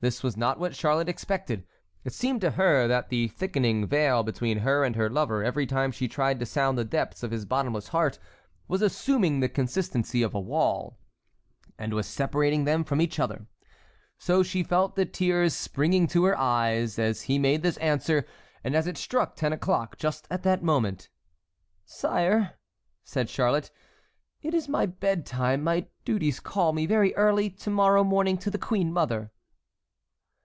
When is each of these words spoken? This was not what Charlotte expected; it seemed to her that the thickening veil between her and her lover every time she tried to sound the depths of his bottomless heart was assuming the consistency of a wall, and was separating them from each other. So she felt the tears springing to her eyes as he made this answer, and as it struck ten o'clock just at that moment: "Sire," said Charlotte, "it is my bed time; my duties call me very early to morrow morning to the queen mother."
This 0.00 0.22
was 0.22 0.36
not 0.36 0.58
what 0.58 0.76
Charlotte 0.76 1.08
expected; 1.08 1.66
it 2.04 2.12
seemed 2.12 2.42
to 2.42 2.50
her 2.50 2.86
that 2.86 3.08
the 3.08 3.28
thickening 3.28 3.86
veil 3.86 4.22
between 4.22 4.58
her 4.58 4.84
and 4.84 4.94
her 4.96 5.08
lover 5.08 5.42
every 5.42 5.64
time 5.66 5.90
she 5.90 6.08
tried 6.08 6.38
to 6.40 6.44
sound 6.44 6.76
the 6.76 6.84
depths 6.84 7.22
of 7.22 7.30
his 7.30 7.46
bottomless 7.46 7.88
heart 7.88 8.18
was 8.68 8.82
assuming 8.82 9.40
the 9.40 9.48
consistency 9.48 10.22
of 10.22 10.34
a 10.34 10.40
wall, 10.40 10.98
and 11.78 11.94
was 11.94 12.06
separating 12.06 12.64
them 12.66 12.84
from 12.84 13.00
each 13.00 13.18
other. 13.18 13.46
So 14.18 14.42
she 14.42 14.62
felt 14.62 14.94
the 14.94 15.06
tears 15.06 15.54
springing 15.54 16.06
to 16.08 16.24
her 16.26 16.36
eyes 16.36 16.98
as 16.98 17.22
he 17.22 17.38
made 17.38 17.62
this 17.62 17.78
answer, 17.78 18.26
and 18.62 18.74
as 18.76 18.86
it 18.86 18.98
struck 18.98 19.34
ten 19.36 19.54
o'clock 19.54 19.96
just 19.96 20.28
at 20.30 20.42
that 20.42 20.62
moment: 20.62 21.08
"Sire," 21.86 22.58
said 23.04 23.30
Charlotte, 23.30 23.70
"it 24.42 24.52
is 24.52 24.68
my 24.68 24.84
bed 24.84 25.24
time; 25.24 25.64
my 25.64 25.86
duties 26.04 26.40
call 26.40 26.74
me 26.74 26.84
very 26.84 27.14
early 27.14 27.48
to 27.48 27.70
morrow 27.70 28.04
morning 28.04 28.36
to 28.36 28.50
the 28.50 28.58
queen 28.58 28.92
mother." 28.92 29.30